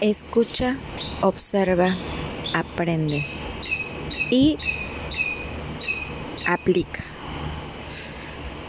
Escucha, 0.00 0.78
observa, 1.20 1.94
aprende 2.54 3.26
y 4.30 4.56
aplica. 6.46 7.04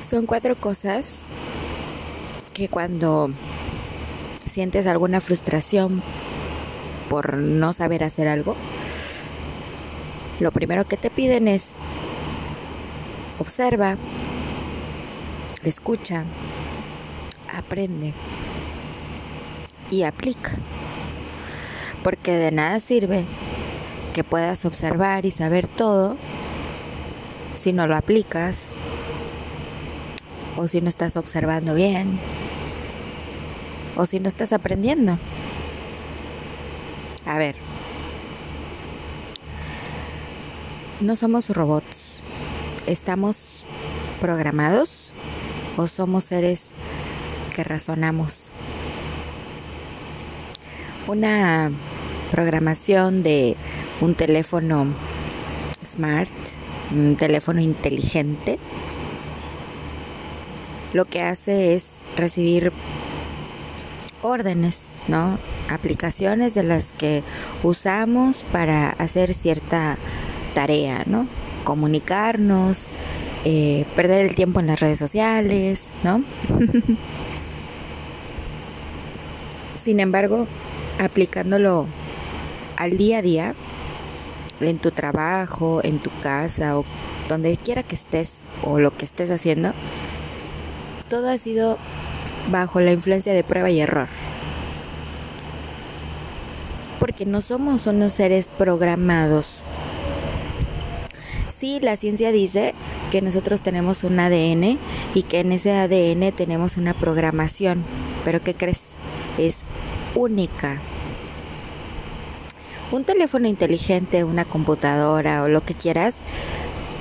Son 0.01 0.25
cuatro 0.25 0.57
cosas 0.57 1.21
que 2.53 2.67
cuando 2.67 3.31
sientes 4.45 4.85
alguna 4.87 5.21
frustración 5.21 6.03
por 7.09 7.37
no 7.37 7.71
saber 7.71 8.03
hacer 8.03 8.27
algo, 8.27 8.57
lo 10.41 10.51
primero 10.51 10.83
que 10.83 10.97
te 10.97 11.09
piden 11.09 11.47
es 11.47 11.67
observa, 13.39 13.95
escucha, 15.63 16.25
aprende 17.55 18.13
y 19.89 20.03
aplica. 20.03 20.57
Porque 22.03 22.33
de 22.33 22.51
nada 22.51 22.79
sirve 22.79 23.25
que 24.13 24.23
puedas 24.23 24.65
observar 24.65 25.25
y 25.25 25.31
saber 25.31 25.67
todo 25.67 26.17
si 27.55 27.73
no 27.73 27.87
lo 27.87 27.95
aplicas 27.95 28.65
o 30.57 30.67
si 30.67 30.81
no 30.81 30.89
estás 30.89 31.15
observando 31.15 31.73
bien 31.73 32.19
o 33.95 34.05
si 34.05 34.19
no 34.19 34.27
estás 34.27 34.53
aprendiendo. 34.53 35.17
A 37.25 37.37
ver, 37.37 37.55
no 40.99 41.15
somos 41.15 41.49
robots, 41.49 42.23
estamos 42.87 43.63
programados 44.19 45.11
o 45.77 45.87
somos 45.87 46.25
seres 46.25 46.71
que 47.53 47.63
razonamos. 47.63 48.49
Una 51.07 51.71
programación 52.31 53.21
de 53.23 53.57
un 53.99 54.15
teléfono 54.15 54.87
smart, 55.93 56.31
un 56.91 57.15
teléfono 57.17 57.61
inteligente, 57.61 58.57
lo 60.93 61.05
que 61.05 61.21
hace 61.21 61.75
es 61.75 62.01
recibir 62.17 62.71
órdenes, 64.21 64.79
¿no? 65.07 65.37
Aplicaciones 65.69 66.53
de 66.53 66.63
las 66.63 66.93
que 66.93 67.23
usamos 67.63 68.43
para 68.51 68.89
hacer 68.91 69.33
cierta 69.33 69.97
tarea, 70.53 71.03
¿no? 71.05 71.27
Comunicarnos, 71.63 72.87
eh, 73.45 73.85
perder 73.95 74.25
el 74.25 74.35
tiempo 74.35 74.59
en 74.59 74.67
las 74.67 74.79
redes 74.79 74.99
sociales, 74.99 75.89
¿no? 76.03 76.23
Sin 79.83 79.99
embargo, 79.99 80.47
aplicándolo 80.99 81.87
al 82.81 82.97
día 82.97 83.19
a 83.19 83.21
día, 83.21 83.53
en 84.59 84.79
tu 84.79 84.89
trabajo, 84.89 85.81
en 85.83 85.99
tu 85.99 86.09
casa 86.23 86.79
o 86.79 86.85
donde 87.29 87.55
quiera 87.55 87.83
que 87.83 87.93
estés 87.93 88.41
o 88.63 88.79
lo 88.79 88.97
que 88.97 89.05
estés 89.05 89.29
haciendo, 89.29 89.73
todo 91.07 91.29
ha 91.29 91.37
sido 91.37 91.77
bajo 92.49 92.81
la 92.81 92.91
influencia 92.91 93.33
de 93.33 93.43
prueba 93.43 93.69
y 93.69 93.81
error. 93.81 94.07
Porque 96.99 97.27
no 97.27 97.41
somos 97.41 97.85
unos 97.85 98.13
seres 98.13 98.49
programados. 98.57 99.61
Sí, 101.55 101.79
la 101.81 101.97
ciencia 101.97 102.31
dice 102.31 102.73
que 103.11 103.21
nosotros 103.21 103.61
tenemos 103.61 104.03
un 104.03 104.19
ADN 104.19 104.79
y 105.13 105.21
que 105.29 105.41
en 105.41 105.51
ese 105.51 105.71
ADN 105.71 106.31
tenemos 106.31 106.77
una 106.77 106.95
programación. 106.95 107.83
Pero 108.25 108.41
¿qué 108.41 108.55
crees? 108.55 108.81
Es 109.37 109.57
única. 110.15 110.79
Un 112.91 113.05
teléfono 113.05 113.47
inteligente, 113.47 114.25
una 114.25 114.43
computadora 114.43 115.43
o 115.43 115.47
lo 115.47 115.63
que 115.63 115.73
quieras, 115.73 116.17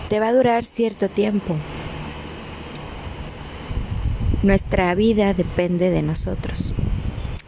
te 0.08 0.20
va 0.20 0.28
a 0.28 0.32
durar 0.32 0.64
cierto 0.64 1.08
tiempo. 1.08 1.56
Nuestra 4.44 4.94
vida 4.94 5.34
depende 5.34 5.90
de 5.90 6.02
nosotros. 6.02 6.74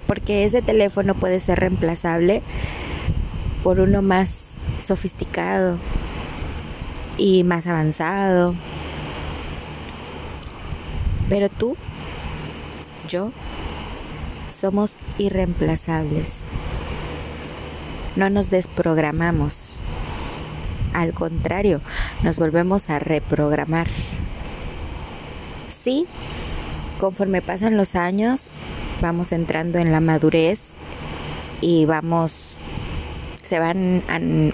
Porque 0.09 0.45
ese 0.45 0.61
teléfono 0.61 1.15
puede 1.15 1.39
ser 1.39 1.61
reemplazable 1.61 2.43
por 3.63 3.79
uno 3.79 4.03
más 4.03 4.51
sofisticado 4.81 5.79
y 7.17 7.45
más 7.45 7.69
avanzado. 7.69 8.57
Pero 11.29 11.49
tú, 11.49 11.77
yo, 13.09 13.31
somos 14.49 14.97
irreemplazables. 15.17 16.42
No 18.17 18.31
nos 18.31 18.51
desprogramamos. 18.51 19.81
Al 20.93 21.15
contrario, 21.15 21.81
nos 22.23 22.37
volvemos 22.37 22.91
a 22.91 22.99
reprogramar. 22.99 23.89
Sí, 25.71 26.07
conforme 27.01 27.43
pasan 27.43 27.77
los 27.77 27.97
años, 27.97 28.51
vamos 29.01 29.33
entrando 29.33 29.79
en 29.79 29.91
la 29.91 30.01
madurez 30.01 30.61
y 31.61 31.87
vamos, 31.87 32.55
se 33.43 33.59
van 33.59 34.03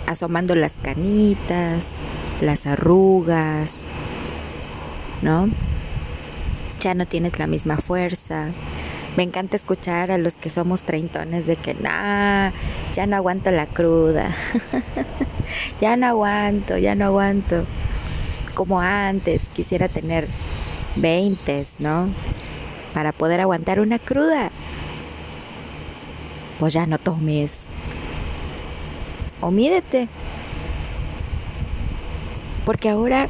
asomando 0.06 0.54
las 0.54 0.78
canitas, 0.78 1.84
las 2.40 2.66
arrugas, 2.66 3.72
¿no? 5.22 5.48
Ya 6.80 6.94
no 6.94 7.06
tienes 7.06 7.38
la 7.38 7.48
misma 7.48 7.78
fuerza. 7.78 8.52
Me 9.18 9.24
encanta 9.24 9.56
escuchar 9.56 10.12
a 10.12 10.16
los 10.16 10.36
que 10.36 10.48
somos 10.48 10.82
treintones 10.82 11.44
de 11.44 11.56
que, 11.56 11.74
nah, 11.74 12.52
ya 12.94 13.04
no 13.08 13.16
aguanto 13.16 13.50
la 13.50 13.66
cruda. 13.66 14.36
ya 15.80 15.96
no 15.96 16.06
aguanto, 16.06 16.78
ya 16.78 16.94
no 16.94 17.06
aguanto. 17.06 17.64
Como 18.54 18.80
antes, 18.80 19.48
quisiera 19.48 19.88
tener 19.88 20.28
20, 20.94 21.66
¿no? 21.80 22.10
Para 22.94 23.10
poder 23.10 23.40
aguantar 23.40 23.80
una 23.80 23.98
cruda. 23.98 24.52
Pues 26.60 26.72
ya 26.72 26.86
no 26.86 26.98
tomes. 26.98 27.62
O 29.40 29.50
mídete. 29.50 30.06
Porque 32.64 32.88
ahora 32.88 33.28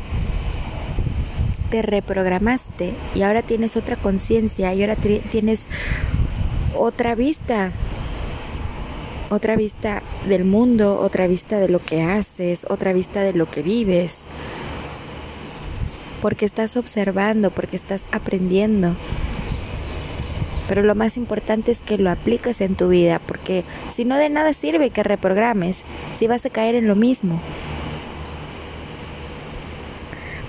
te 1.71 1.83
reprogramaste 1.83 2.95
y 3.15 3.23
ahora 3.23 3.43
tienes 3.43 3.77
otra 3.77 3.97
conciencia 3.97 4.73
y 4.75 4.83
ahora 4.83 4.97
tienes 4.97 5.61
otra 6.77 7.15
vista. 7.15 7.73
Otra 9.31 9.57
vista 9.57 10.03
del 10.27 10.45
mundo, 10.45 10.99
otra 10.99 11.27
vista 11.27 11.59
de 11.59 11.69
lo 11.69 11.81
que 11.81 12.03
haces, 12.03 12.67
otra 12.71 12.95
vista 12.95 13.21
de 13.21 13.35
lo 13.35 13.51
que 13.51 13.63
vives 13.63 14.25
porque 16.21 16.47
estás 16.47 16.77
observando, 16.77 17.51
porque 17.51 17.77
estás 17.77 18.05
aprendiendo. 18.13 18.95
Pero 20.69 20.83
lo 20.83 20.95
más 20.95 21.17
importante 21.17 21.73
es 21.73 21.81
que 21.81 21.97
lo 21.97 22.11
apliques 22.11 22.61
en 22.61 22.75
tu 22.75 22.89
vida, 22.89 23.21
porque 23.27 23.65
si 23.91 24.05
no 24.05 24.17
de 24.17 24.29
nada 24.29 24.53
sirve 24.53 24.91
que 24.91 25.03
reprogrames, 25.03 25.83
si 26.19 26.27
vas 26.27 26.45
a 26.45 26.51
caer 26.51 26.75
en 26.75 26.87
lo 26.87 26.95
mismo. 26.95 27.41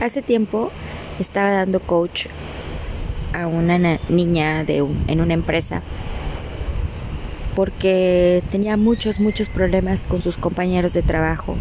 Hace 0.02 0.22
tiempo 0.22 0.72
estaba 1.24 1.52
dando 1.52 1.80
coach 1.80 2.28
a 3.34 3.48
una 3.48 4.00
niña 4.10 4.64
de 4.64 4.78
en 5.08 5.22
una 5.22 5.34
empresa 5.34 5.84
porque 7.60 8.42
tenía 8.52 8.78
muchos, 8.78 9.20
muchos 9.20 9.50
problemas 9.50 10.06
con 10.06 10.22
sus 10.22 10.38
compañeros 10.38 10.94
de 10.94 11.02
trabajo. 11.02 11.58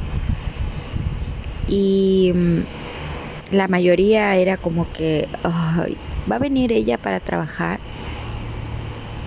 Y 1.66 2.32
mm, 2.32 3.56
la 3.56 3.66
mayoría 3.66 4.36
era 4.36 4.58
como 4.58 4.86
que, 4.92 5.26
¿va 5.44 6.36
a 6.36 6.38
venir 6.38 6.72
ella 6.72 6.98
para 6.98 7.18
trabajar? 7.18 7.80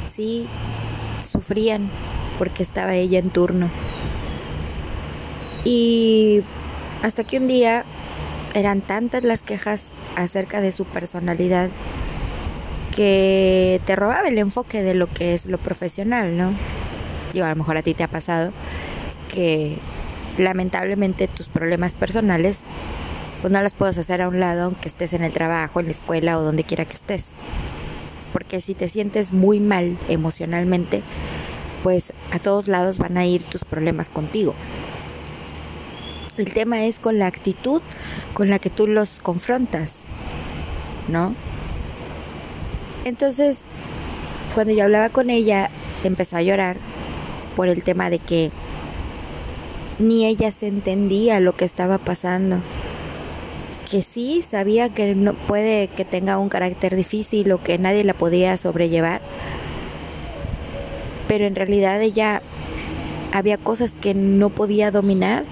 Sí, 0.09 0.47
sufrían 1.29 1.89
porque 2.39 2.63
estaba 2.63 2.95
ella 2.95 3.19
en 3.19 3.31
turno. 3.31 3.69
Y 5.65 6.41
hasta 7.03 7.25
que 7.25 7.37
un 7.37 7.47
día 7.47 7.83
eran 8.53 8.81
tantas 8.81 9.23
las 9.23 9.41
quejas 9.41 9.89
acerca 10.15 10.61
de 10.61 10.71
su 10.71 10.85
personalidad 10.85 11.69
que 12.95 13.81
te 13.85 13.95
robaba 13.95 14.27
el 14.27 14.37
enfoque 14.37 14.83
de 14.83 14.93
lo 14.93 15.07
que 15.07 15.33
es 15.33 15.45
lo 15.45 15.57
profesional, 15.57 16.37
¿no? 16.37 16.51
Yo 17.33 17.45
a 17.45 17.49
lo 17.49 17.55
mejor 17.55 17.77
a 17.77 17.81
ti 17.81 17.93
te 17.93 18.03
ha 18.03 18.09
pasado 18.09 18.51
que 19.33 19.77
lamentablemente 20.37 21.27
tus 21.27 21.47
problemas 21.47 21.95
personales 21.95 22.59
pues 23.41 23.51
no 23.51 23.61
las 23.61 23.73
puedes 23.73 23.97
hacer 23.97 24.21
a 24.21 24.27
un 24.27 24.39
lado 24.39 24.65
aunque 24.65 24.87
estés 24.87 25.13
en 25.13 25.23
el 25.23 25.31
trabajo, 25.31 25.79
en 25.79 25.87
la 25.87 25.93
escuela 25.93 26.37
o 26.37 26.43
donde 26.43 26.63
quiera 26.63 26.85
que 26.85 26.95
estés. 26.95 27.29
Porque 28.33 28.61
si 28.61 28.75
te 28.75 28.87
sientes 28.87 29.33
muy 29.33 29.59
mal 29.59 29.97
emocionalmente, 30.09 31.01
pues 31.83 32.13
a 32.31 32.39
todos 32.39 32.67
lados 32.67 32.99
van 32.99 33.17
a 33.17 33.25
ir 33.25 33.43
tus 33.43 33.63
problemas 33.63 34.09
contigo. 34.09 34.53
El 36.37 36.53
tema 36.53 36.85
es 36.85 36.99
con 36.99 37.19
la 37.19 37.27
actitud 37.27 37.81
con 38.33 38.49
la 38.49 38.59
que 38.59 38.69
tú 38.69 38.87
los 38.87 39.19
confrontas, 39.19 39.95
¿no? 41.09 41.35
Entonces, 43.03 43.65
cuando 44.55 44.73
yo 44.73 44.85
hablaba 44.85 45.09
con 45.09 45.29
ella, 45.29 45.69
empezó 46.03 46.37
a 46.37 46.41
llorar 46.41 46.77
por 47.55 47.67
el 47.67 47.83
tema 47.83 48.09
de 48.09 48.19
que 48.19 48.51
ni 49.99 50.25
ella 50.25 50.51
se 50.51 50.67
entendía 50.67 51.41
lo 51.41 51.55
que 51.55 51.65
estaba 51.65 51.97
pasando. 51.97 52.57
Que 53.89 54.01
sí 54.01 54.41
sabía 54.41 54.87
que 54.87 55.15
no 55.15 55.33
puede 55.33 55.89
que 55.89 56.05
tenga 56.05 56.37
un 56.37 56.47
carácter 56.47 56.95
difícil 56.95 57.51
o 57.51 57.61
que 57.61 57.77
nadie 57.77 58.05
la 58.05 58.13
podía 58.13 58.55
sobrellevar. 58.55 59.19
Pero 61.27 61.45
en 61.45 61.55
realidad 61.55 62.01
ella 62.01 62.41
había 63.33 63.57
cosas 63.57 63.95
que 63.95 64.13
no 64.13 64.49
podía 64.49 64.91
dominar 64.91 65.43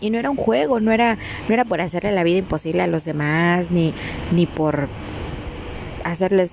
y 0.00 0.10
no 0.10 0.18
era 0.18 0.30
un 0.30 0.36
juego, 0.36 0.80
no 0.80 0.92
era 0.92 1.18
no 1.48 1.54
era 1.54 1.64
por 1.64 1.80
hacerle 1.80 2.12
la 2.12 2.24
vida 2.24 2.38
imposible 2.38 2.82
a 2.82 2.86
los 2.86 3.04
demás 3.04 3.70
ni 3.70 3.92
ni 4.32 4.46
por 4.46 4.88
hacerles 6.04 6.52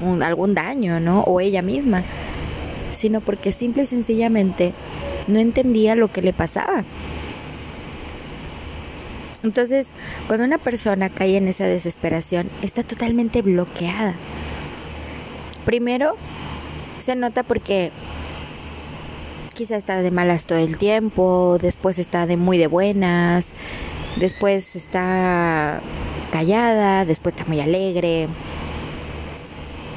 un, 0.00 0.22
algún 0.22 0.54
daño, 0.54 1.00
¿no? 1.00 1.22
O 1.22 1.40
ella 1.40 1.62
misma, 1.62 2.02
sino 2.90 3.20
porque 3.20 3.52
simple 3.52 3.84
y 3.84 3.86
sencillamente 3.86 4.72
no 5.26 5.38
entendía 5.38 5.94
lo 5.94 6.12
que 6.12 6.22
le 6.22 6.32
pasaba. 6.32 6.84
Entonces, 9.42 9.88
cuando 10.26 10.44
una 10.44 10.58
persona 10.58 11.08
cae 11.08 11.36
en 11.36 11.46
esa 11.46 11.64
desesperación, 11.64 12.50
está 12.62 12.82
totalmente 12.82 13.42
bloqueada. 13.42 14.14
Primero, 15.64 16.16
se 16.98 17.14
nota 17.14 17.42
porque 17.42 17.92
quizá 19.56 19.76
está 19.76 20.02
de 20.02 20.10
malas 20.10 20.46
todo 20.46 20.58
el 20.58 20.76
tiempo, 20.76 21.58
después 21.60 21.98
está 21.98 22.26
de 22.26 22.36
muy 22.36 22.58
de 22.58 22.66
buenas, 22.66 23.48
después 24.16 24.76
está 24.76 25.80
callada, 26.30 27.06
después 27.06 27.34
está 27.34 27.46
muy 27.46 27.60
alegre. 27.60 28.28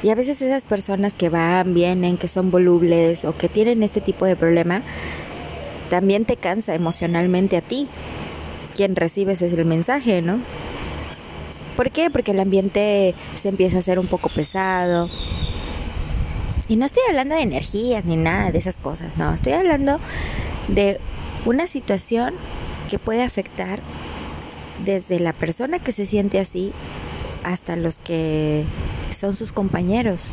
Y 0.02 0.08
a 0.08 0.14
veces 0.14 0.40
esas 0.40 0.64
personas 0.64 1.12
que 1.12 1.28
van, 1.28 1.74
vienen, 1.74 2.16
que 2.16 2.26
son 2.26 2.50
volubles 2.50 3.26
o 3.26 3.36
que 3.36 3.48
tienen 3.50 3.82
este 3.82 4.00
tipo 4.00 4.24
de 4.24 4.34
problema, 4.34 4.82
también 5.90 6.24
te 6.24 6.36
cansa 6.36 6.74
emocionalmente 6.74 7.58
a 7.58 7.60
ti. 7.60 7.86
Quien 8.74 8.96
recibes 8.96 9.42
es 9.42 9.52
el 9.52 9.66
mensaje, 9.66 10.22
¿no? 10.22 10.38
¿Por 11.76 11.90
qué? 11.90 12.08
Porque 12.08 12.30
el 12.30 12.40
ambiente 12.40 13.14
se 13.36 13.48
empieza 13.50 13.76
a 13.76 13.80
hacer 13.80 13.98
un 13.98 14.06
poco 14.06 14.30
pesado. 14.30 15.10
Y 16.70 16.76
no 16.76 16.86
estoy 16.86 17.02
hablando 17.08 17.34
de 17.34 17.40
energías 17.40 18.04
ni 18.04 18.16
nada 18.16 18.52
de 18.52 18.58
esas 18.58 18.76
cosas, 18.76 19.16
no, 19.16 19.34
estoy 19.34 19.54
hablando 19.54 19.98
de 20.68 21.00
una 21.44 21.66
situación 21.66 22.34
que 22.88 23.00
puede 23.00 23.24
afectar 23.24 23.80
desde 24.84 25.18
la 25.18 25.32
persona 25.32 25.80
que 25.80 25.90
se 25.90 26.06
siente 26.06 26.38
así 26.38 26.70
hasta 27.42 27.74
los 27.74 27.98
que 27.98 28.66
son 29.10 29.32
sus 29.32 29.50
compañeros 29.50 30.30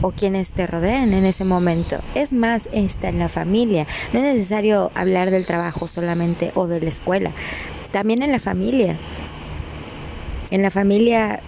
o 0.00 0.12
quienes 0.12 0.52
te 0.52 0.66
rodean 0.66 1.12
en 1.12 1.26
ese 1.26 1.44
momento. 1.44 2.00
Es 2.14 2.32
más, 2.32 2.66
está 2.72 3.10
en 3.10 3.18
la 3.18 3.28
familia. 3.28 3.86
No 4.14 4.20
es 4.20 4.36
necesario 4.36 4.90
hablar 4.94 5.30
del 5.30 5.44
trabajo 5.44 5.86
solamente 5.86 6.50
o 6.54 6.66
de 6.66 6.80
la 6.80 6.88
escuela. 6.88 7.32
También 7.92 8.22
en 8.22 8.32
la 8.32 8.38
familia. 8.38 8.96
En 10.50 10.62
la 10.62 10.70
familia 10.70 11.42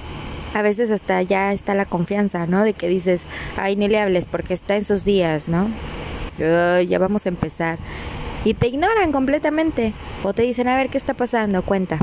a 0.55 0.63
veces 0.63 0.91
hasta 0.91 1.23
ya 1.23 1.53
está 1.53 1.75
la 1.75 1.85
confianza, 1.85 2.47
¿no? 2.47 2.65
De 2.65 2.73
que 2.73 2.89
dices, 2.89 3.23
ay, 3.57 3.77
ni 3.77 3.89
le 3.89 4.01
hables 4.01 4.27
porque 4.27 4.55
está 4.55 4.77
en 4.77 4.85
sus 4.85 5.05
días, 5.05 5.49
¿no? 5.49 5.69
ya 6.39 6.99
vamos 6.99 7.27
a 7.27 7.29
empezar. 7.29 7.79
Y 8.45 8.55
te 8.55 8.69
ignoran 8.69 9.13
completamente. 9.13 9.93
O 10.23 10.33
te 10.33 10.43
dicen, 10.43 10.69
a 10.69 10.77
ver, 10.77 10.89
¿qué 10.89 10.97
está 10.97 11.13
pasando? 11.13 11.63
Cuenta. 11.63 11.99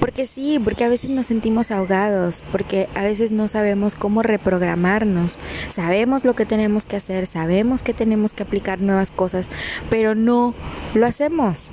Porque 0.00 0.26
sí, 0.26 0.58
porque 0.58 0.84
a 0.84 0.88
veces 0.88 1.10
nos 1.10 1.26
sentimos 1.26 1.70
ahogados, 1.70 2.42
porque 2.50 2.88
a 2.94 3.04
veces 3.04 3.32
no 3.32 3.48
sabemos 3.48 3.94
cómo 3.94 4.22
reprogramarnos. 4.22 5.38
Sabemos 5.74 6.24
lo 6.24 6.34
que 6.34 6.46
tenemos 6.46 6.86
que 6.86 6.96
hacer, 6.96 7.26
sabemos 7.26 7.82
que 7.82 7.92
tenemos 7.92 8.32
que 8.32 8.42
aplicar 8.42 8.80
nuevas 8.80 9.10
cosas, 9.10 9.46
pero 9.90 10.14
no 10.14 10.54
lo 10.94 11.06
hacemos. 11.06 11.70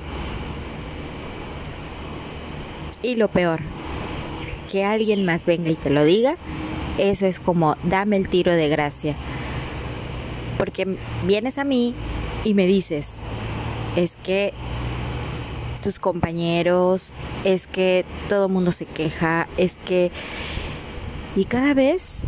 Y 3.01 3.15
lo 3.15 3.29
peor, 3.29 3.61
que 4.67 4.85
alguien 4.85 5.25
más 5.25 5.45
venga 5.45 5.69
y 5.69 5.75
te 5.75 5.89
lo 5.89 6.03
diga, 6.03 6.37
eso 6.97 7.25
es 7.25 7.39
como 7.39 7.75
dame 7.83 8.17
el 8.17 8.27
tiro 8.27 8.53
de 8.53 8.69
gracia. 8.69 9.15
Porque 10.57 10.97
vienes 11.25 11.57
a 11.57 11.63
mí 11.63 11.93
y 12.43 12.53
me 12.53 12.65
dices, 12.65 13.07
es 13.95 14.15
que 14.23 14.53
tus 15.81 15.99
compañeros, 15.99 17.11
es 17.43 17.67
que 17.67 18.05
todo 18.29 18.47
el 18.47 18.51
mundo 18.51 18.71
se 18.71 18.85
queja, 18.85 19.47
es 19.57 19.77
que... 19.85 20.11
Y 21.35 21.45
cada 21.45 21.73
vez 21.73 22.19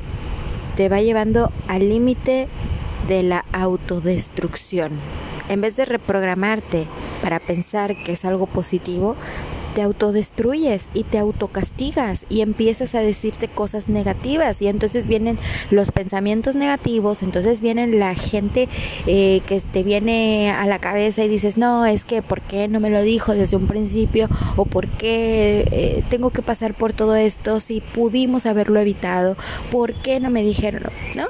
te 0.76 0.88
va 0.88 1.02
llevando 1.02 1.52
al 1.68 1.90
límite 1.90 2.48
de 3.08 3.24
la 3.24 3.44
autodestrucción. 3.52 4.92
En 5.50 5.62
vez 5.62 5.76
de 5.76 5.86
reprogramarte 5.86 6.86
para 7.24 7.40
pensar 7.40 7.96
que 8.04 8.12
es 8.12 8.24
algo 8.24 8.46
positivo, 8.46 9.16
te 9.80 9.84
autodestruyes 9.84 10.90
y 10.94 11.06
te 11.06 11.18
autocastigas 11.20 12.26
y 12.28 12.42
empiezas 12.42 12.96
a 12.96 13.00
decirte 13.00 13.48
cosas 13.48 13.88
negativas 13.88 14.62
y 14.62 14.68
entonces 14.68 15.08
vienen 15.08 15.40
los 15.72 15.92
pensamientos 15.92 16.58
negativos, 16.58 17.24
entonces 17.24 17.62
vienen 17.62 17.98
la 17.98 18.14
gente 18.14 18.68
eh, 19.08 19.42
que 19.48 19.62
te 19.62 19.84
viene 19.84 20.52
a 20.52 20.66
la 20.66 20.80
cabeza 20.80 21.24
y 21.24 21.30
dices, 21.30 21.56
no, 21.56 21.86
es 21.86 22.04
que 22.04 22.22
¿por 22.22 22.42
qué 22.42 22.68
no 22.68 22.82
me 22.82 22.90
lo 22.90 23.02
dijo 23.04 23.32
desde 23.34 23.56
un 23.56 23.68
principio? 23.68 24.28
¿O 24.58 24.66
por 24.66 24.90
qué 24.90 25.66
eh, 25.72 26.04
tengo 26.10 26.30
que 26.32 26.42
pasar 26.42 26.74
por 26.74 26.92
todo 26.92 27.16
esto 27.16 27.62
si 27.62 27.80
pudimos 27.80 28.46
haberlo 28.46 28.82
evitado? 28.82 29.38
¿Por 29.72 29.94
qué 29.94 30.20
no 30.20 30.30
me 30.30 30.44
dijeron? 30.44 30.92
¿No? 31.16 31.28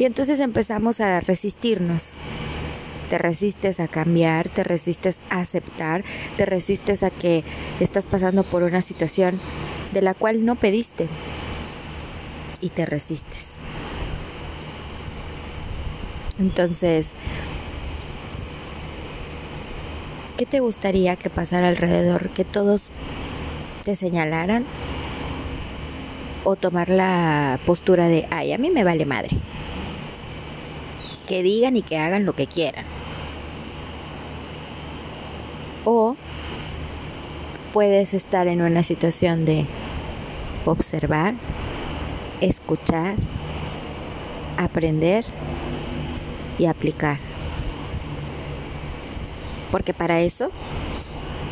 Y 0.00 0.06
entonces 0.06 0.40
empezamos 0.40 0.98
a 0.98 1.20
resistirnos 1.20 2.16
te 3.08 3.18
resistes 3.18 3.80
a 3.80 3.88
cambiar, 3.88 4.48
te 4.48 4.64
resistes 4.64 5.20
a 5.30 5.40
aceptar, 5.40 6.04
te 6.36 6.46
resistes 6.46 7.02
a 7.02 7.10
que 7.10 7.44
estás 7.80 8.06
pasando 8.06 8.44
por 8.44 8.62
una 8.62 8.82
situación 8.82 9.40
de 9.92 10.02
la 10.02 10.14
cual 10.14 10.44
no 10.44 10.56
pediste 10.56 11.08
y 12.60 12.70
te 12.70 12.86
resistes. 12.86 13.46
Entonces, 16.38 17.12
¿qué 20.36 20.44
te 20.44 20.60
gustaría 20.60 21.16
que 21.16 21.30
pasara 21.30 21.68
alrededor? 21.68 22.28
¿Que 22.30 22.44
todos 22.44 22.90
te 23.84 23.94
señalaran? 23.94 24.66
¿O 26.44 26.56
tomar 26.56 26.90
la 26.90 27.58
postura 27.64 28.06
de, 28.08 28.26
ay, 28.30 28.52
a 28.52 28.58
mí 28.58 28.70
me 28.70 28.84
vale 28.84 29.06
madre? 29.06 29.30
Que 31.26 31.42
digan 31.42 31.76
y 31.76 31.82
que 31.82 31.98
hagan 31.98 32.24
lo 32.24 32.34
que 32.34 32.46
quieran. 32.46 32.84
O 35.84 36.16
puedes 37.72 38.14
estar 38.14 38.48
en 38.48 38.62
una 38.62 38.82
situación 38.82 39.44
de 39.44 39.66
observar, 40.64 41.34
escuchar, 42.40 43.16
aprender 44.56 45.24
y 46.58 46.66
aplicar. 46.66 47.18
Porque 49.70 49.92
para 49.92 50.20
eso 50.20 50.50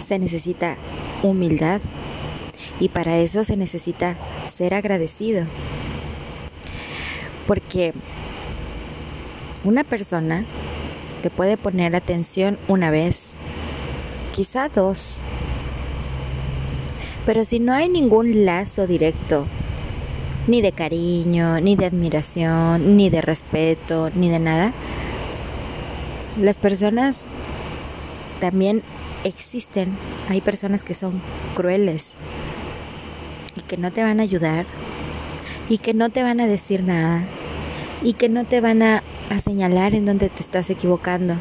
se 0.06 0.18
necesita 0.18 0.76
humildad 1.22 1.80
y 2.80 2.88
para 2.88 3.18
eso 3.18 3.44
se 3.44 3.56
necesita 3.56 4.16
ser 4.56 4.74
agradecido. 4.74 5.46
Porque 7.46 7.92
una 9.64 9.82
persona 9.82 10.44
te 11.22 11.30
puede 11.30 11.56
poner 11.56 11.96
atención 11.96 12.58
una 12.68 12.90
vez, 12.90 13.18
quizá 14.34 14.68
dos. 14.68 15.16
Pero 17.24 17.46
si 17.46 17.58
no 17.60 17.72
hay 17.72 17.88
ningún 17.88 18.44
lazo 18.44 18.86
directo, 18.86 19.46
ni 20.46 20.60
de 20.60 20.72
cariño, 20.72 21.60
ni 21.60 21.76
de 21.76 21.86
admiración, 21.86 22.98
ni 22.98 23.08
de 23.08 23.22
respeto, 23.22 24.10
ni 24.14 24.28
de 24.28 24.38
nada, 24.38 24.74
las 26.38 26.58
personas 26.58 27.22
también 28.40 28.82
existen. 29.24 29.96
Hay 30.28 30.42
personas 30.42 30.82
que 30.82 30.94
son 30.94 31.22
crueles 31.56 32.12
y 33.56 33.62
que 33.62 33.78
no 33.78 33.90
te 33.90 34.02
van 34.02 34.20
a 34.20 34.24
ayudar 34.24 34.66
y 35.70 35.78
que 35.78 35.94
no 35.94 36.10
te 36.10 36.22
van 36.22 36.40
a 36.40 36.46
decir 36.46 36.82
nada 36.82 37.24
y 38.04 38.12
que 38.12 38.28
no 38.28 38.44
te 38.44 38.60
van 38.60 38.82
a, 38.82 39.02
a 39.30 39.38
señalar 39.40 39.94
en 39.94 40.04
donde 40.04 40.28
te 40.28 40.42
estás 40.42 40.70
equivocando. 40.70 41.34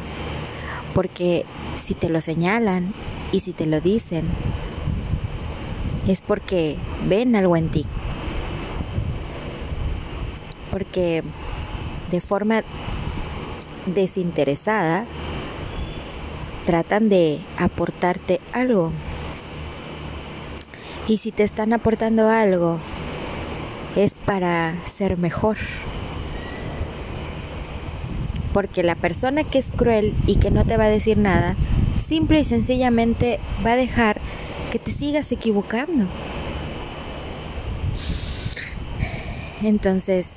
Porque 0.94 1.44
si 1.78 1.94
te 1.94 2.08
lo 2.08 2.20
señalan 2.20 2.94
y 3.30 3.40
si 3.40 3.52
te 3.52 3.66
lo 3.66 3.80
dicen, 3.80 4.24
es 6.08 6.22
porque 6.22 6.76
ven 7.06 7.36
algo 7.36 7.56
en 7.56 7.68
ti. 7.68 7.84
Porque 10.70 11.22
de 12.10 12.20
forma 12.20 12.62
desinteresada 13.86 15.04
tratan 16.64 17.10
de 17.10 17.40
aportarte 17.58 18.40
algo. 18.52 18.90
Y 21.06 21.18
si 21.18 21.32
te 21.32 21.42
están 21.42 21.74
aportando 21.74 22.30
algo, 22.30 22.78
es 23.96 24.14
para 24.14 24.74
ser 24.86 25.18
mejor. 25.18 25.58
Porque 28.54 28.82
la 28.82 28.94
persona 28.94 29.44
que 29.44 29.58
es 29.58 29.68
cruel 29.68 30.14
y 30.26 30.36
que 30.36 30.50
no 30.50 30.64
te 30.64 30.78
va 30.78 30.84
a 30.84 30.88
decir 30.88 31.18
nada, 31.18 31.56
simple 32.02 32.40
y 32.40 32.44
sencillamente 32.46 33.38
va 33.66 33.72
a 33.72 33.76
dejar 33.76 34.18
que 34.72 34.78
te 34.78 34.92
sigas 34.92 35.30
equivocando. 35.30 36.06
Entonces, 39.62 40.28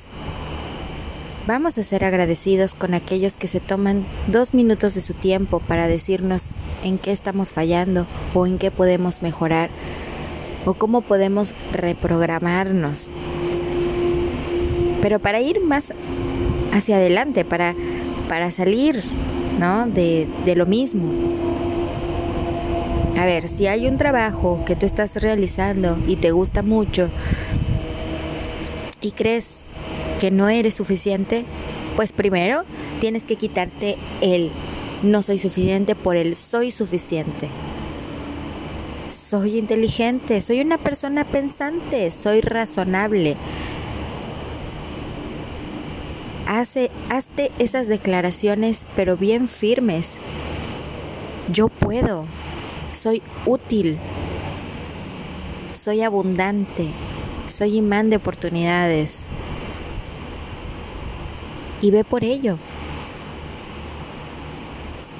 vamos 1.46 1.78
a 1.78 1.84
ser 1.84 2.04
agradecidos 2.04 2.74
con 2.74 2.92
aquellos 2.94 3.36
que 3.36 3.48
se 3.48 3.60
toman 3.60 4.04
dos 4.26 4.52
minutos 4.52 4.94
de 4.94 5.00
su 5.00 5.14
tiempo 5.14 5.60
para 5.60 5.88
decirnos 5.88 6.54
en 6.84 6.98
qué 6.98 7.12
estamos 7.12 7.52
fallando 7.52 8.06
o 8.34 8.46
en 8.46 8.58
qué 8.58 8.70
podemos 8.70 9.22
mejorar 9.22 9.70
o 10.64 10.74
cómo 10.74 11.00
podemos 11.00 11.54
reprogramarnos. 11.72 13.10
Pero 15.00 15.18
para 15.20 15.40
ir 15.40 15.60
más 15.62 15.84
hacia 16.72 16.96
adelante, 16.96 17.44
para, 17.44 17.74
para 18.28 18.50
salir 18.50 19.02
¿no? 19.58 19.86
de, 19.86 20.28
de 20.44 20.56
lo 20.56 20.66
mismo. 20.66 21.10
A 23.18 23.24
ver, 23.24 23.48
si 23.48 23.66
hay 23.66 23.88
un 23.88 23.96
trabajo 23.96 24.62
que 24.64 24.76
tú 24.76 24.86
estás 24.86 25.16
realizando 25.16 25.98
y 26.06 26.16
te 26.16 26.30
gusta 26.30 26.62
mucho 26.62 27.10
y 29.00 29.10
crees 29.12 29.48
que 30.20 30.30
no 30.30 30.48
eres 30.48 30.74
suficiente, 30.74 31.44
pues 31.96 32.12
primero 32.12 32.62
tienes 33.00 33.24
que 33.24 33.36
quitarte 33.36 33.96
el 34.20 34.50
no 35.02 35.22
soy 35.22 35.38
suficiente 35.38 35.94
por 35.94 36.16
el 36.16 36.36
soy 36.36 36.70
suficiente 36.70 37.48
soy 39.28 39.58
inteligente, 39.58 40.40
soy 40.40 40.62
una 40.62 40.78
persona 40.78 41.24
pensante, 41.24 42.10
soy 42.10 42.40
razonable. 42.40 43.36
Hace, 46.48 46.90
hazte 47.10 47.52
esas 47.58 47.88
declaraciones, 47.88 48.86
pero 48.96 49.18
bien 49.18 49.48
firmes. 49.48 50.08
Yo 51.52 51.68
puedo, 51.68 52.24
soy 52.94 53.22
útil, 53.44 53.98
soy 55.74 56.00
abundante, 56.00 56.88
soy 57.48 57.76
imán 57.76 58.08
de 58.08 58.16
oportunidades. 58.16 59.24
Y 61.82 61.90
ve 61.90 62.02
por 62.02 62.24
ello. 62.24 62.56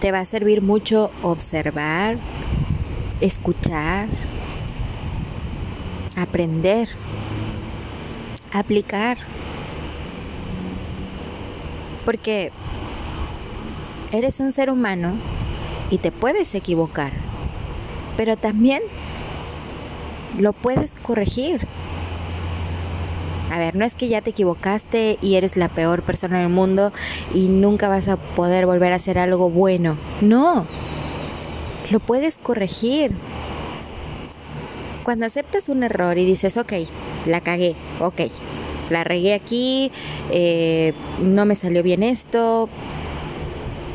Te 0.00 0.12
va 0.12 0.20
a 0.20 0.24
servir 0.24 0.62
mucho 0.62 1.10
observar, 1.20 2.16
escuchar, 3.20 4.08
aprender, 6.16 6.88
aplicar. 8.50 9.18
Porque 12.08 12.52
eres 14.12 14.40
un 14.40 14.52
ser 14.52 14.70
humano 14.70 15.12
y 15.90 15.98
te 15.98 16.10
puedes 16.10 16.54
equivocar, 16.54 17.12
pero 18.16 18.38
también 18.38 18.82
lo 20.38 20.54
puedes 20.54 20.90
corregir. 21.02 21.66
A 23.52 23.58
ver, 23.58 23.76
no 23.76 23.84
es 23.84 23.94
que 23.94 24.08
ya 24.08 24.22
te 24.22 24.30
equivocaste 24.30 25.18
y 25.20 25.34
eres 25.34 25.58
la 25.58 25.68
peor 25.68 26.02
persona 26.02 26.40
del 26.40 26.48
mundo 26.48 26.94
y 27.34 27.48
nunca 27.48 27.90
vas 27.90 28.08
a 28.08 28.16
poder 28.16 28.64
volver 28.64 28.94
a 28.94 28.96
hacer 28.96 29.18
algo 29.18 29.50
bueno. 29.50 29.98
No, 30.22 30.66
lo 31.90 32.00
puedes 32.00 32.38
corregir. 32.38 33.12
Cuando 35.04 35.26
aceptas 35.26 35.68
un 35.68 35.82
error 35.82 36.16
y 36.16 36.24
dices, 36.24 36.56
ok, 36.56 36.72
la 37.26 37.42
cagué, 37.42 37.76
ok, 38.00 38.22
la 38.90 39.04
regué 39.04 39.34
aquí, 39.34 39.90
eh, 40.30 40.94
no 41.22 41.44
me 41.44 41.56
salió 41.56 41.82
bien 41.82 42.02
esto, 42.02 42.68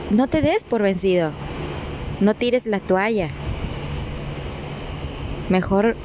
no 0.09 0.27
te 0.27 0.41
des 0.41 0.63
por 0.63 0.81
vencido, 0.81 1.31
no 2.19 2.35
tires 2.35 2.65
la 2.65 2.79
toalla. 2.79 3.29
Mejor 5.49 5.95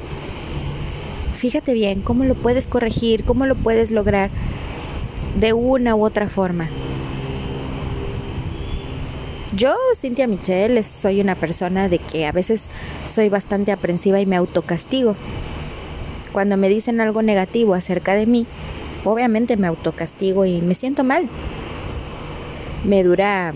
fíjate 1.37 1.73
bien 1.73 2.01
cómo 2.01 2.25
lo 2.25 2.35
puedes 2.35 2.67
corregir, 2.67 3.23
cómo 3.23 3.45
lo 3.45 3.55
puedes 3.55 3.91
lograr 3.91 4.29
de 5.39 5.53
una 5.53 5.95
u 5.95 6.03
otra 6.03 6.27
forma. 6.27 6.67
Yo, 9.55 9.75
Cintia 9.95 10.27
Michelle, 10.27 10.83
soy 10.83 11.21
una 11.21 11.35
persona 11.35 11.89
de 11.89 11.97
que 11.97 12.27
a 12.27 12.31
veces 12.31 12.63
soy 13.09 13.29
bastante 13.29 13.71
aprensiva 13.71 14.21
y 14.21 14.25
me 14.25 14.35
autocastigo. 14.35 15.15
Cuando 16.33 16.55
me 16.55 16.69
dicen 16.69 17.01
algo 17.01 17.23
negativo 17.23 17.73
acerca 17.73 18.13
de 18.13 18.27
mí, 18.27 18.45
obviamente 19.05 19.57
me 19.57 19.67
autocastigo 19.67 20.45
y 20.45 20.61
me 20.61 20.75
siento 20.75 21.03
mal. 21.03 21.27
Me 22.83 23.03
dura 23.03 23.53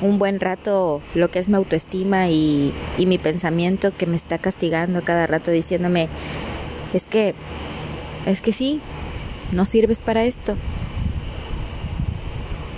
un 0.00 0.18
buen 0.18 0.40
rato 0.40 1.02
lo 1.14 1.30
que 1.30 1.38
es 1.38 1.48
mi 1.48 1.56
autoestima 1.56 2.28
y, 2.28 2.72
y 2.96 3.06
mi 3.06 3.18
pensamiento 3.18 3.94
que 3.96 4.06
me 4.06 4.16
está 4.16 4.38
castigando 4.38 5.02
cada 5.02 5.26
rato 5.26 5.50
diciéndome, 5.50 6.08
es 6.94 7.04
que, 7.04 7.34
es 8.26 8.40
que 8.40 8.52
sí, 8.52 8.80
no 9.52 9.66
sirves 9.66 10.00
para 10.00 10.24
esto. 10.24 10.56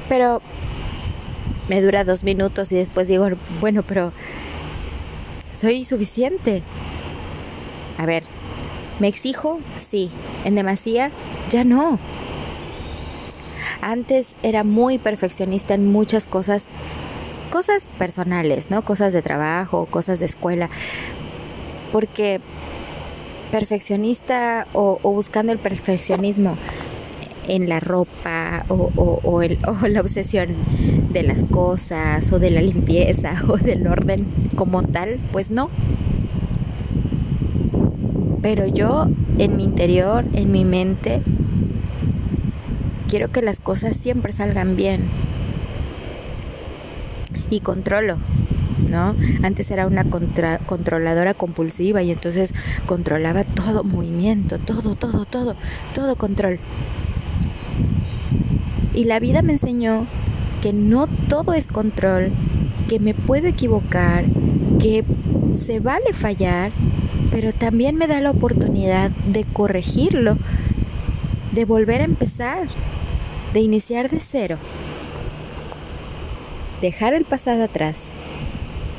Pero 0.09 0.43
me 1.69 1.81
dura 1.81 2.05
dos 2.05 2.25
minutos 2.25 2.73
y 2.73 2.77
después 2.77 3.09
digo, 3.09 3.29
bueno, 3.61 3.83
pero 3.83 4.13
soy 5.55 5.85
suficiente. 5.85 6.63
A 7.99 8.07
ver, 8.07 8.25
¿me 9.01 9.09
exijo? 9.09 9.61
Sí. 9.79 10.11
¿En 10.45 10.55
demasía? 10.55 11.11
Ya 11.51 11.65
no. 11.65 11.99
Antes 13.81 14.37
era 14.43 14.65
muy 14.65 14.99
perfeccionista 14.99 15.75
en 15.75 15.91
muchas 15.91 16.25
cosas, 16.25 16.67
cosas 17.51 17.89
personales, 17.99 18.71
¿no? 18.71 18.83
Cosas 18.83 19.13
de 19.13 19.23
trabajo, 19.23 19.87
cosas 19.87 20.21
de 20.21 20.27
escuela. 20.27 20.71
Porque 21.91 22.41
perfeccionista 23.51 24.67
o, 24.73 24.99
buscando 25.03 25.53
el 25.53 25.59
perfeccionismo 25.59 26.57
en 27.49 27.69
la 27.69 27.81
ropa 27.81 28.65
o, 28.69 29.43
el, 29.43 29.59
o 29.83 29.87
la 29.89 30.01
obsesión 30.01 30.55
de 31.13 31.23
las 31.23 31.45
cosas 31.45 32.33
o 32.33 32.39
de 32.39 32.51
la 32.51 32.63
limpieza 32.63 33.43
o 33.49 33.57
del 33.57 33.87
orden 33.87 34.27
como 34.57 34.83
tal, 34.83 35.19
pues 35.33 35.51
no. 35.51 35.71
Pero 38.43 38.67
yo 38.67 39.07
en 39.39 39.57
mi 39.57 39.65
interior, 39.65 40.25
en 40.35 40.51
mi 40.51 40.65
mente, 40.65 41.23
quiero 43.09 43.31
que 43.31 43.41
las 43.41 43.61
cosas 43.61 43.97
siempre 43.97 44.33
salgan 44.33 44.75
bien. 44.75 45.09
Y 47.51 47.61
controlo, 47.61 48.17
¿no? 48.91 49.15
Antes 49.43 49.71
era 49.71 49.87
una 49.87 50.05
controladora 50.05 51.35
compulsiva 51.35 52.03
y 52.03 52.11
entonces 52.11 52.53
controlaba 52.87 53.45
todo 53.45 53.85
movimiento, 53.85 54.59
todo, 54.59 54.95
todo, 54.95 55.25
todo, 55.25 55.55
todo 55.95 56.17
control. 56.17 56.59
Y 58.95 59.05
la 59.05 59.21
vida 59.21 59.43
me 59.43 59.53
enseñó 59.53 60.07
que 60.61 60.73
no 60.73 61.07
todo 61.29 61.55
es 61.55 61.67
control, 61.67 62.31
que 62.89 62.99
me 62.99 63.15
puedo 63.15 63.47
equivocar, 63.47 64.25
que 64.81 65.05
se 65.55 65.81
vale 65.81 66.13
fallar, 66.13 66.73
pero 67.33 67.53
también 67.53 67.97
me 67.97 68.07
da 68.07 68.21
la 68.21 68.31
oportunidad 68.31 69.11
de 69.11 69.45
corregirlo, 69.45 70.37
de 71.53 71.65
volver 71.65 72.03
a 72.03 72.05
empezar, 72.05 72.69
de 73.55 73.61
iniciar 73.61 74.11
de 74.11 74.21
cero, 74.21 74.59
dejar 76.83 77.15
el 77.15 77.25
pasado 77.25 77.65
atrás, 77.65 77.97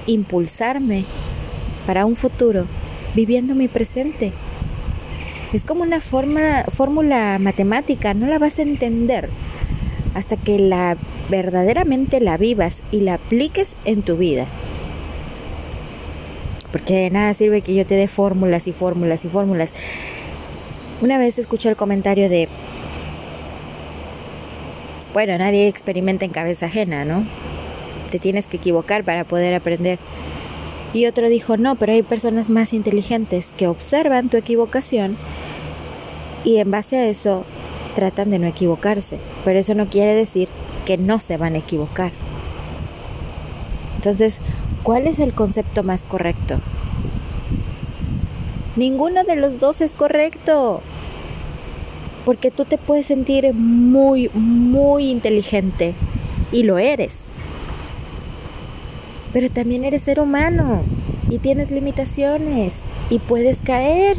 impulsarme 0.07 1.05
para 1.85 2.05
un 2.05 2.15
futuro 2.15 2.65
viviendo 3.13 3.53
mi 3.53 3.67
presente. 3.67 4.33
Es 5.53 5.63
como 5.63 5.83
una 5.83 5.99
fórmula 6.01 7.37
matemática, 7.39 8.15
no 8.15 8.25
la 8.25 8.39
vas 8.39 8.57
a 8.57 8.63
entender 8.63 9.29
hasta 10.15 10.35
que 10.35 10.57
la 10.57 10.97
verdaderamente 11.29 12.19
la 12.19 12.37
vivas 12.37 12.81
y 12.91 13.01
la 13.01 13.15
apliques 13.15 13.75
en 13.85 14.01
tu 14.01 14.17
vida. 14.17 14.47
Porque 16.73 16.95
de 16.95 17.09
nada 17.11 17.33
sirve 17.35 17.61
que 17.61 17.75
yo 17.75 17.85
te 17.85 17.95
dé 17.95 18.09
fórmulas 18.09 18.67
y 18.67 18.73
fórmulas 18.73 19.23
y 19.23 19.29
fórmulas. 19.29 19.71
Una 21.01 21.17
vez 21.19 21.37
escuché 21.37 21.69
el 21.69 21.75
comentario 21.75 22.29
de, 22.29 22.49
bueno, 25.13 25.37
nadie 25.37 25.67
experimenta 25.67 26.25
en 26.25 26.31
cabeza 26.31 26.65
ajena, 26.65 27.05
¿no? 27.05 27.25
Te 28.09 28.17
tienes 28.17 28.47
que 28.47 28.57
equivocar 28.57 29.03
para 29.03 29.23
poder 29.23 29.53
aprender. 29.53 29.99
Y 30.93 31.05
otro 31.05 31.29
dijo, 31.29 31.57
no, 31.57 31.75
pero 31.75 31.93
hay 31.93 32.01
personas 32.01 32.49
más 32.49 32.73
inteligentes 32.73 33.53
que 33.55 33.67
observan 33.67 34.29
tu 34.29 34.37
equivocación 34.37 35.15
y 36.43 36.57
en 36.57 36.71
base 36.71 36.97
a 36.97 37.07
eso 37.07 37.45
tratan 37.95 38.31
de 38.31 38.39
no 38.39 38.47
equivocarse, 38.47 39.19
pero 39.45 39.59
eso 39.59 39.75
no 39.75 39.87
quiere 39.87 40.15
decir 40.15 40.49
que 40.85 40.97
no 40.97 41.19
se 41.19 41.37
van 41.37 41.53
a 41.53 41.59
equivocar. 41.59 42.11
Entonces, 43.95 44.41
¿cuál 44.83 45.07
es 45.07 45.19
el 45.19 45.33
concepto 45.33 45.83
más 45.83 46.03
correcto? 46.03 46.59
Ninguno 48.75 49.23
de 49.23 49.35
los 49.35 49.59
dos 49.59 49.81
es 49.81 49.93
correcto. 49.93 50.81
Porque 52.25 52.51
tú 52.51 52.65
te 52.65 52.77
puedes 52.77 53.07
sentir 53.07 53.53
muy, 53.53 54.29
muy 54.33 55.09
inteligente 55.09 55.93
y 56.51 56.63
lo 56.63 56.77
eres. 56.77 57.25
Pero 59.33 59.49
también 59.49 59.83
eres 59.83 60.03
ser 60.03 60.19
humano 60.19 60.81
y 61.29 61.39
tienes 61.39 61.71
limitaciones 61.71 62.73
y 63.09 63.19
puedes 63.19 63.59
caer. 63.59 64.17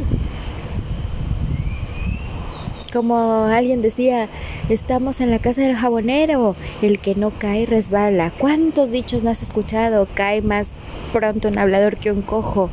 Como 2.95 3.43
alguien 3.43 3.81
decía, 3.81 4.29
estamos 4.69 5.19
en 5.19 5.29
la 5.29 5.39
casa 5.39 5.59
del 5.59 5.75
jabonero, 5.75 6.55
el 6.81 6.99
que 6.99 7.13
no 7.13 7.31
cae 7.37 7.65
resbala. 7.65 8.31
¿Cuántos 8.37 8.89
dichos 8.89 9.21
no 9.21 9.31
has 9.31 9.43
escuchado? 9.43 10.07
Cae 10.13 10.41
más 10.41 10.69
pronto 11.11 11.49
un 11.49 11.57
hablador 11.57 11.97
que 11.97 12.09
un 12.09 12.21
cojo. 12.21 12.69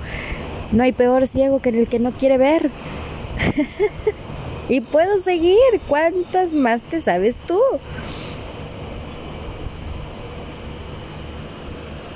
No 0.70 0.84
hay 0.84 0.92
peor 0.92 1.26
ciego 1.26 1.60
que 1.60 1.70
el 1.70 1.88
que 1.88 1.98
no 1.98 2.12
quiere 2.12 2.38
ver. 2.38 2.70
y 4.68 4.80
puedo 4.80 5.18
seguir. 5.18 5.58
¿Cuántas 5.88 6.52
más 6.52 6.84
te 6.84 7.00
sabes 7.00 7.36
tú? 7.48 7.58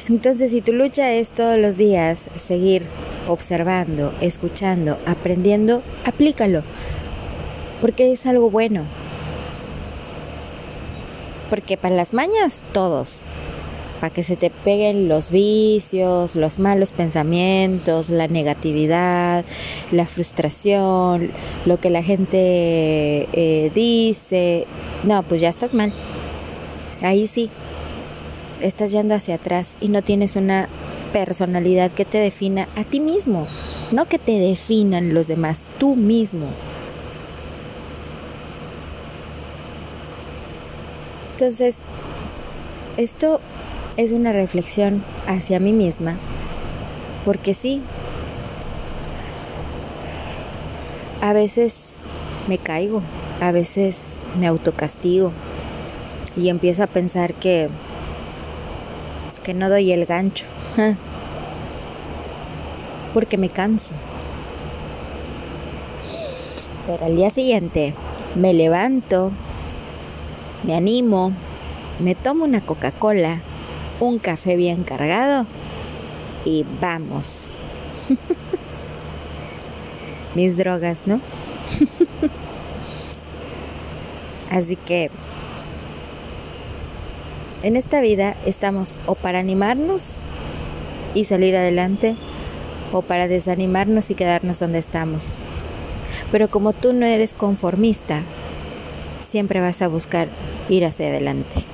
Entonces, 0.09 0.53
si 0.53 0.61
tu 0.61 0.73
lucha 0.73 1.13
es 1.13 1.33
todos 1.33 1.59
los 1.59 1.77
días 1.77 2.31
seguir 2.39 2.85
observando, 3.27 4.15
escuchando, 4.21 4.97
aprendiendo, 5.07 5.83
aplícalo. 6.05 6.63
Porque 7.81 8.13
es 8.13 8.27
algo 8.27 8.51
bueno. 8.51 8.85
Porque 11.51 11.77
para 11.77 11.95
las 11.95 12.13
mañas, 12.13 12.55
todos. 12.73 13.15
Para 14.01 14.13
que 14.13 14.23
se 14.23 14.37
te 14.37 14.51
peguen 14.51 15.09
los 15.09 15.31
vicios, 15.31 16.37
los 16.37 16.59
malos 16.59 16.91
pensamientos, 16.91 18.11
la 18.11 18.29
negatividad, 18.29 19.45
la 19.91 20.07
frustración, 20.07 21.31
lo 21.65 21.79
que 21.79 21.91
la 21.91 22.03
gente 22.03 23.29
eh, 23.33 23.71
dice. 23.75 24.67
No, 25.05 25.23
pues 25.23 25.41
ya 25.41 25.49
estás 25.49 25.73
mal. 25.73 25.93
Ahí 27.03 27.27
sí, 27.27 27.51
estás 28.61 28.91
yendo 28.91 29.15
hacia 29.15 29.37
atrás 29.37 29.77
y 29.81 29.89
no 29.89 30.03
tienes 30.03 30.37
una 30.37 30.69
personalidad 31.13 31.91
que 31.91 32.05
te 32.05 32.19
defina 32.19 32.69
a 32.77 32.85
ti 32.85 33.01
mismo, 33.01 33.47
no 33.93 34.07
que 34.07 34.19
te 34.19 34.39
definan 34.39 35.15
los 35.15 35.29
demás, 35.29 35.65
tú 35.79 35.97
mismo. 35.97 36.47
Entonces, 41.37 41.77
esto 42.97 43.41
es 43.99 44.13
una 44.13 44.33
reflexión 44.33 45.05
hacia 45.27 45.61
mí 45.61 45.75
misma, 45.75 46.17
porque 47.27 47.53
sí, 47.53 47.83
a 51.21 51.35
veces 51.35 51.75
me 52.49 52.57
caigo, 52.57 53.03
a 53.43 53.53
veces 53.53 54.17
me 54.41 54.47
autocastigo 54.47 55.31
y 56.39 56.49
empiezo 56.49 56.83
a 56.83 56.87
pensar 56.87 57.35
que 57.35 57.69
que 59.45 59.53
no 59.53 59.69
doy 59.69 59.93
el 59.93 60.07
gancho. 60.07 60.47
Porque 63.13 63.37
me 63.37 63.51
canso. 63.51 63.93
Pero 66.87 67.05
al 67.05 67.15
día 67.15 67.29
siguiente 67.29 67.93
me 68.35 68.55
levanto, 68.55 69.33
me 70.65 70.75
animo, 70.75 71.33
me 71.99 72.15
tomo 72.15 72.45
una 72.45 72.61
Coca-Cola, 72.61 73.41
un 74.01 74.19
café 74.19 74.57
bien 74.57 74.85
cargado 74.85 75.47
y 76.45 76.65
vamos. 76.81 77.33
Mis 80.35 80.57
drogas, 80.57 81.01
¿no? 81.07 81.21
Así 84.51 84.77
que 84.77 85.11
en 87.63 87.77
esta 87.77 88.01
vida 88.01 88.37
estamos 88.45 88.95
o 89.07 89.15
para 89.15 89.39
animarnos 89.39 90.21
y 91.15 91.25
salir 91.25 91.57
adelante 91.57 92.17
o 92.93 93.03
para 93.03 93.29
desanimarnos 93.29 94.11
y 94.11 94.15
quedarnos 94.15 94.61
donde 94.61 94.79
estamos. 94.79 95.25
Pero 96.31 96.49
como 96.49 96.73
tú 96.73 96.93
no 96.93 97.07
eres 97.07 97.35
conformista, 97.35 98.23
siempre 99.27 99.61
vas 99.61 99.83
a 99.83 99.89
buscar 99.89 100.29
ir 100.69 100.85
hacia 100.85 101.09
adelante. 101.09 101.67